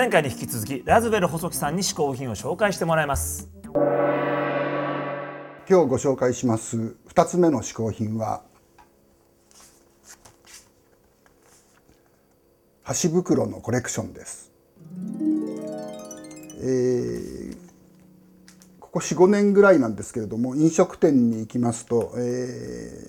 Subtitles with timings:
[0.00, 3.50] 前回に引き続きラズベル細木さんに試行品を紹介してもらいます。
[3.68, 3.74] 今
[5.66, 8.42] 日ご紹介します2つ目の試行品は
[12.82, 14.50] 箸袋のコレクションです、
[16.62, 17.56] えー
[18.80, 22.20] ここ45年ぐらいなんですけれども飲食店に行きますと、え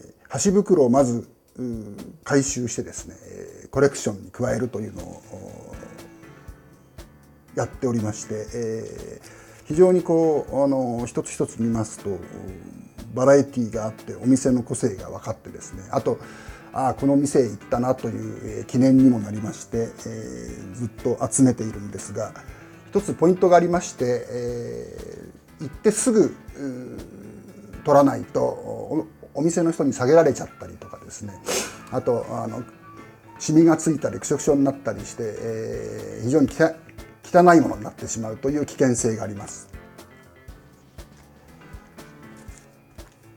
[0.10, 1.30] ー箸袋をまず
[2.26, 3.16] 回収してですね
[3.72, 5.22] コレクションに加えるというのを
[7.56, 12.20] やっておりまして、えー非常にこうあの一つ一つ見ますと
[13.14, 16.20] バラエティーがあってお店の個性が分かってですねあと
[16.74, 22.34] あこの店へ行ったなという、えー記念にもなりまして、えーずっと集めているんですが
[22.90, 26.36] 一つポイントがありまして、えー行ってすぐ
[27.86, 31.34] 取らないとおお店の人に下げられちゃったりとかですね
[31.92, 32.64] あとあの
[33.40, 36.56] シミがついたりくしょくしょになったりして、えー非常にき
[37.34, 39.70] 汚いものになってしまうという危険性があります。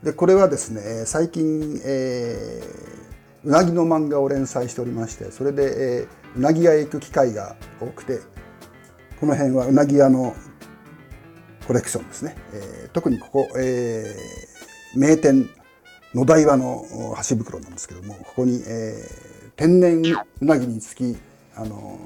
[0.03, 2.95] でこれはですね最近、えー
[3.47, 8.21] うなぎの漫画を連載しておりましてそれで、えーうなぎ屋へ行く機会が多くて
[9.21, 10.35] この辺はうなぎ屋の
[11.67, 15.49] コレクションですね、えー特にここ、えー名店
[16.15, 16.87] 野台場の
[17.17, 20.03] 箸袋なんですけどもここに、えー天然
[20.41, 21.17] うなぎにつき
[21.55, 21.99] あの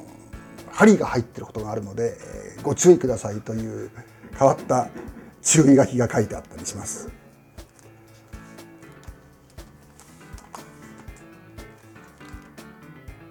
[0.78, 3.90] 針が入ってることがあるので、えーご注意くださいという
[4.36, 4.90] 変わった
[5.42, 7.08] 注意書きが書いてあったりします。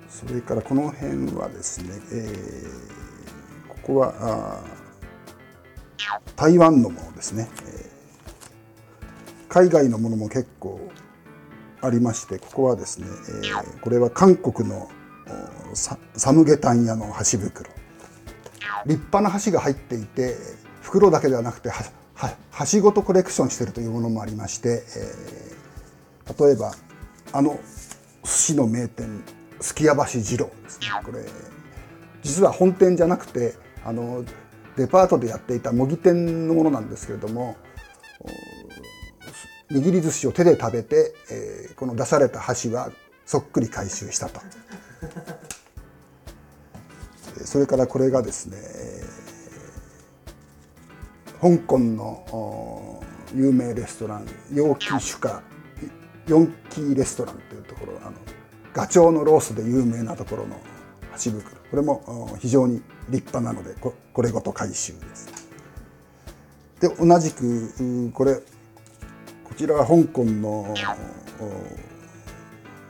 [0.09, 2.87] それからこの辺はですね、えー
[3.69, 4.63] ここはあ
[6.35, 7.87] 台湾のものですね、えー
[9.47, 10.79] 海外のものも結構
[11.81, 14.89] ありましてここはですね、えーこれは韓国の
[15.73, 17.69] サムゲタン屋の箸袋
[18.85, 20.35] 立派な箸が入っていて
[20.81, 21.69] 袋だけではなくて
[22.51, 25.57] 箸ごとコレクションしているというものもありまして、えー
[26.27, 26.73] 例えば
[27.31, 27.57] あの
[28.25, 29.23] 寿司の名店
[29.61, 31.23] すき家橋二郎ですねこれ
[32.21, 33.53] 実は本店じゃなくて
[33.85, 34.25] あの
[34.75, 37.55] デパートでやっていた模擬店のものなんですけれども
[39.71, 42.91] 握り寿司を手で食べて、えーこの出された箸は
[43.25, 44.41] そっくり回収したと。
[47.45, 48.57] それからこれがですね、
[51.41, 53.03] 香港の
[53.35, 55.41] 有名レストラン陽気酒家
[56.27, 58.13] ヨンキーレストランというところあの
[58.73, 60.59] ガチョウのロースで有名なところの
[61.11, 65.27] 箸袋これも非常に立派なのでここれごと回収です。
[66.79, 68.41] で同じくこれこ
[69.55, 70.73] ちらは香港の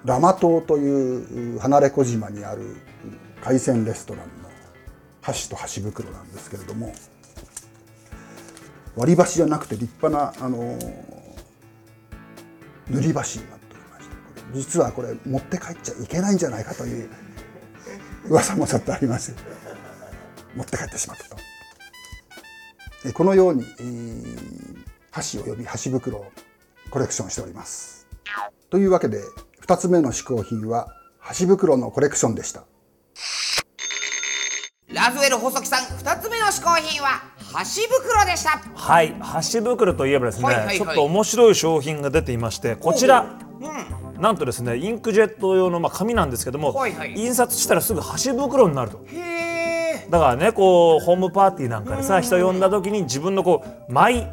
[0.07, 2.77] ラマ島という離れ小島にある
[3.43, 4.49] 海鮮レストランの
[5.21, 6.93] 箸と箸袋なんですけれども
[8.95, 10.79] 割り箸じゃなくて立派なあの
[12.89, 14.15] 塗り箸になっておりまして
[14.53, 17.09] 実はこれ持って帰っちゃいけないんじゃないかという
[18.29, 19.35] 噂もちょっとあります
[20.55, 23.13] 持って帰ってしまったと。
[23.13, 23.63] このように、
[25.11, 26.31] 箸および箸袋を
[26.89, 28.07] コレクションしております。
[28.69, 29.21] というわけで
[29.67, 30.87] 2つ目の試行品は
[31.19, 32.63] 箸袋のコレクションでした。
[34.87, 38.61] ラズウェル細木さん2つ目の試行品は箸袋でした。
[38.73, 40.77] はい箸袋といえばですね、はいはいはい。
[40.77, 43.37] ちょっと面白い商品が出ていましてこちら。
[44.17, 47.13] なんとですねインクジェット用のまあ紙なんですけども、はいはい。
[47.15, 49.05] 印刷したらすぐ箸袋になると。
[50.09, 54.25] だからねこうホームパーティーなんかでさ人呼んだ時に自分のこうマイ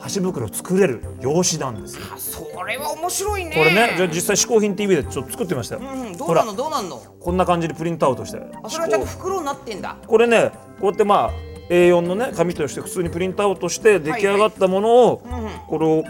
[0.00, 2.06] 箸袋を作れる用紙なんですよ。
[2.16, 3.52] それは面白いね。
[3.54, 6.96] これねじゃあ実際試行品 TV でちょっと作ってみましたよ、うんどうなのどうなんの？
[6.96, 8.40] こんな感じでプリントアウトして。
[8.62, 9.96] あそれはちゃんと袋になってんだ。
[10.06, 10.50] これね
[10.80, 11.30] こうやってまあ
[11.68, 15.22] A4 のね紙として普通にプリントアウトして出来上がったものを
[15.68, 16.02] これを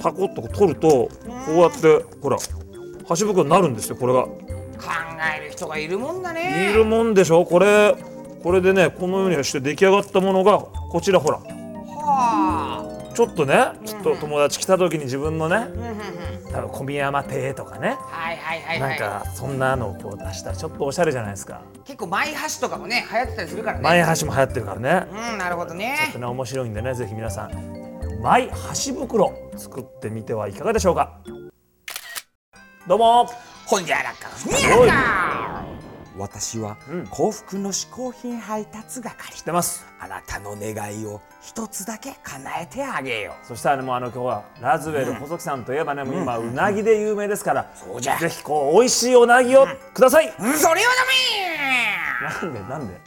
[0.00, 1.10] パコッと取るとこ
[1.48, 2.38] うやってほら
[3.06, 4.24] 箸袋になるんですよこれが。
[4.24, 4.90] 考
[5.38, 6.70] える人がいるもんだね。
[6.70, 7.44] いるもんでしょ？
[7.44, 7.94] これ
[8.42, 11.38] これでねこのようにして出来上がったものがこちらほら。
[11.38, 15.68] はちょっとねちょっと友達来た時に自分のね
[16.52, 17.90] 多分小宮山亭とかね。
[17.90, 18.98] あはいはいはいはい。
[19.00, 21.62] なんかそんなのをこう出したらちょっとおしゃれじゃないですか。
[21.84, 23.82] 結構マイ箸とかもね流行ってたりするからね。
[23.84, 25.06] 前箸も流行ってるからね。
[25.10, 25.96] うんなるほどね。
[26.02, 31.20] ちょっとね面白いんでねぜひ皆さんマイ箸袋作ってみてはいかがでしょうか。
[32.86, 33.26] どうも。
[33.66, 35.63] ほんじゃらかふにゃか
[36.16, 36.76] 私は
[37.10, 39.32] 幸福の嗜好品配達係。
[39.34, 39.84] 知ってます。
[39.98, 48.16] あなたの願いを一つだけ叶えてあげよそしたらねもうあの今日はラズウェル細木さんといえばねもう今うなぎで有名ですからそうじゃ。
[48.18, 50.28] ぜひこう美味しいおなぎをください。
[50.28, 50.52] ううん。
[50.54, 50.86] それは
[52.40, 53.00] ダメなんでなんで？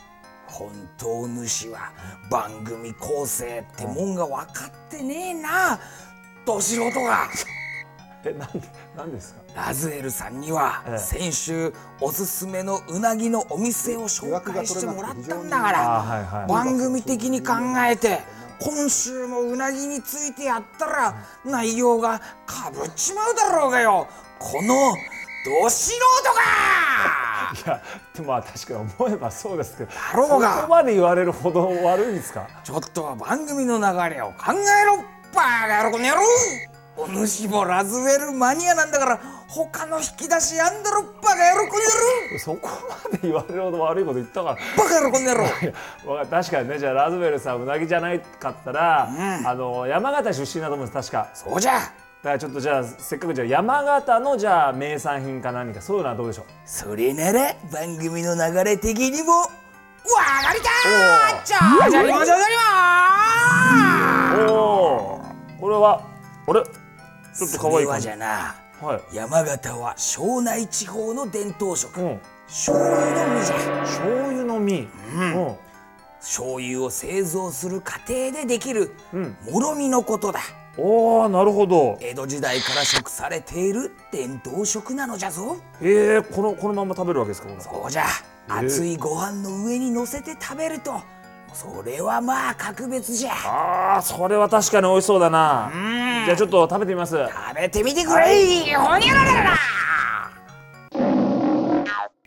[0.48, 1.92] 本当主は
[2.32, 5.80] 番組構成ってもんが分かってねえな。
[6.46, 7.28] ど素人が
[8.30, 8.62] えなんで
[8.96, 9.68] なんですか？
[9.68, 10.98] ラズエルさんにはええ。
[10.98, 15.72] 先週おすすめのうなぎのお店を紹介してもらったんだかあ
[16.42, 17.54] ら番組的に考
[17.90, 18.20] えて
[18.60, 21.16] 今週もうなぎについてやったら
[21.46, 24.08] 内容がかぶっちまうだろうがよ。
[24.40, 24.96] この
[25.62, 26.00] ど素人
[26.34, 27.54] が！
[27.66, 27.82] いや
[28.14, 30.56] でもまあ確かに思えばそうですけどろうが。
[30.58, 32.48] そこまで言われるほど悪いんですか？
[32.64, 34.98] ちょっとは番組の流れを考えろ
[35.34, 36.22] バカ野郎この野郎
[36.98, 41.90] お主もラズウェルマニアなんだから他の引き出しあんだろバカ野郎この野
[42.34, 42.70] 郎そこ
[43.12, 44.56] まで言われるほど悪いこと言ったから。
[44.56, 45.06] バカ野
[45.36, 45.46] 郎
[46.06, 49.08] この確かにねじゃあラズベルさんうなぎじゃないかったら、
[49.46, 51.30] あの山形出身だと思うんです確か。
[51.36, 51.74] そうじゃ。
[51.74, 56.46] だからちょっとじゃあせっかくじゃあ山形のじゃあ名産品か何かそういうのはどうでしょう？
[56.66, 60.70] それなら番組の流れ的にもわかりた
[61.46, 62.42] じゃあじゃりまじゃり
[64.48, 65.22] まおお
[65.62, 66.02] これは
[66.48, 66.64] あれ
[67.38, 68.08] ちょっと可愛いは感じ。
[68.08, 69.16] じゃなはい。
[69.16, 72.20] 山形は庄内地方の伝統食、うん。
[72.48, 73.56] 醤油の実じゃ。
[73.82, 74.88] 醤油の実。
[75.14, 75.56] うん、
[76.20, 79.36] 醤油を製造する過程でできるん。
[79.52, 80.40] もろみのことだ。
[80.80, 81.98] おおなるほど。
[82.02, 85.58] 江戸時代から食されている伝統食なのじゃぞ。
[85.82, 88.06] えー、このこのまま食べるわけですかそうじゃ。
[88.48, 91.02] 熱いご飯の上に乗せて食べると。
[91.54, 93.32] それはまあ格別じゃ。
[93.96, 95.72] あーそれは確かに美味しそうだな
[96.28, 97.16] じゃあちょっと食べてみます。
[97.16, 98.26] 食べてみてくれ。
[98.76, 99.58] ほにゃららら。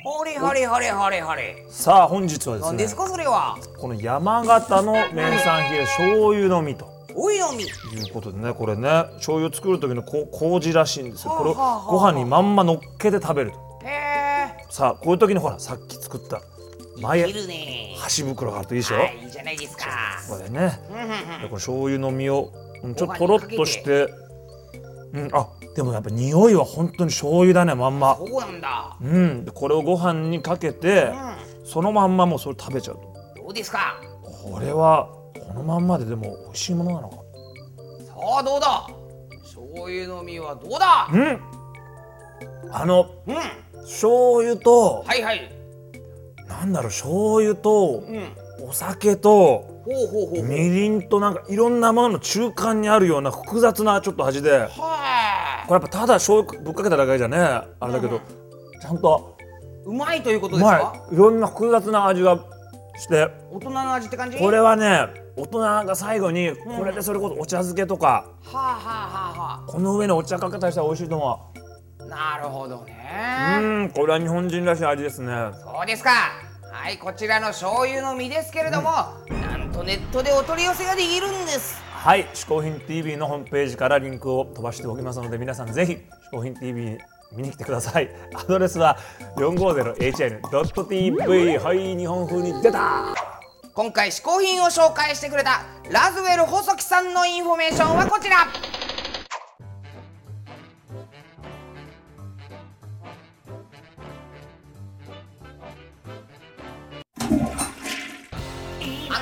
[0.03, 3.59] ほれほれほれほれほれさあ本日はですね何ですかそれは？
[3.79, 6.89] この山形の名産品醤油の実と。
[7.15, 7.65] おいのみ。
[7.65, 7.71] いう
[8.15, 11.33] ことでねこれね醤油を作る時のこ麹らしいんですよ。
[11.33, 13.59] これをご飯にまんま乗っけて食べると。
[13.85, 14.65] へえ。
[14.71, 16.41] さあこういう時にほらさっき作った
[17.03, 17.31] 前
[17.99, 19.85] 箸袋があるといいでしょ、はいいいじゃないですか。
[20.27, 20.79] これね
[21.43, 22.51] でこの醤油の実を
[22.83, 24.09] うんちょっととろっとして。
[25.13, 28.17] うんあでもやっぱ匂いは本当に醤油だねまんま。
[28.17, 28.97] そうなんだ。
[29.01, 31.13] うんでこれをご飯にかけて
[31.65, 33.43] そのまんまもうそれ食べちゃうと。
[33.43, 34.01] どうですか？
[34.23, 35.09] これは
[35.49, 37.17] このまんまででも美味しいものなのか？
[37.17, 37.23] さ
[38.39, 38.87] あどうだ？
[39.43, 41.09] 醤油の実はどうだ？
[41.13, 41.41] うん。
[42.73, 43.37] あのうん。
[43.83, 45.53] 醤油とはいはい。
[46.47, 48.29] なんだろう醤油とうん
[48.63, 49.83] お酒と
[50.43, 58.21] みりんとなんかいろんなものの中間にあるような複雑なちょっと味ではこれやっぱただ醤油ぶっかけただけじゃねあれだけど
[58.81, 59.41] ちゃんとい。
[59.87, 60.95] うまいということうですか？
[60.95, 62.39] まいいろんな複雑な味が
[62.99, 64.39] して大人の味って感じ？
[64.39, 72.05] これはね大人が最後にこれでそれこそお茶漬けとかはあはあはあはこの上にお茶かけたりしたら美味しいと思あ。
[72.07, 73.59] なるほどうね。
[73.63, 76.11] うんこれは日本人らしい味ですねそうですか。
[76.81, 78.91] はい、こちらの醤油の実ですけれども、
[79.29, 81.79] なんとネットでお取り寄せができるんです。
[81.91, 85.99] はい「嗜好品 TV」のホームページからリンクを飛ばしておきますので皆さんぜひ
[86.33, 86.97] 「嗜好品 TV」
[87.37, 88.97] 見に来てください アドレスは
[89.37, 93.15] 450hn.tv はい日本風に出た
[93.75, 95.61] 今回嗜好品を紹介してくれた
[95.91, 98.49] ラズウェル細木さんのインフォメーションはこちら。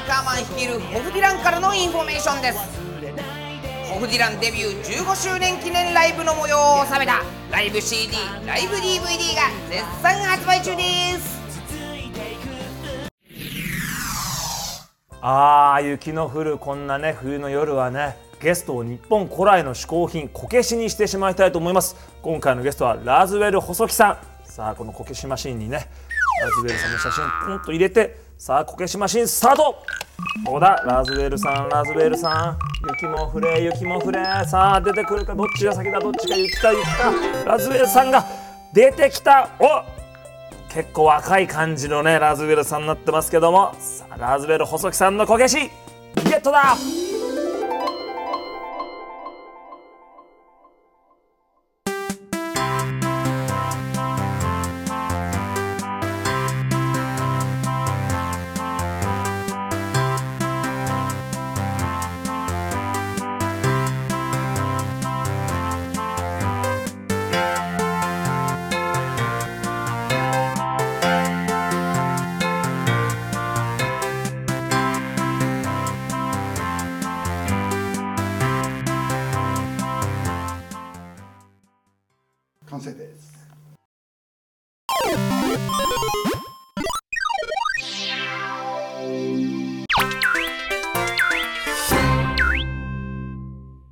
[0.09, 2.59] カーマン率いるホフディランからのインフォメーションです。
[3.93, 10.83] ホフディランデビュー15周年記念ライブの模様を収めたライブ CD ライブ DVD が絶賛発売中で
[11.19, 11.38] す。
[15.21, 21.97] あー雪の降るこんなね冬の夜はねゲストを日本古来の嗜好品こけしにしてしまいたいと思います。
[22.23, 24.19] 今回のゲストはラズウェル細木さん。
[24.50, 25.77] さあこのこけしマシーンにね
[26.41, 29.83] ラズウェルさんの写真をポンと入れてさあこけしマシンスタート。
[30.47, 32.59] 小田ラズベルさんラズベルさん。
[32.88, 34.23] 雪も降れ雪も降れ。
[34.47, 37.12] さあ出てくるかどっちが先だどっちが雪か雪か。
[37.45, 38.25] ラズベルさんが
[38.73, 39.49] 出てきた。
[39.59, 39.83] お
[40.73, 43.75] 結構若い感じのねラズベルさんになってますけども。
[43.80, 46.76] さあラズベル細木さんのこけしゲットだ。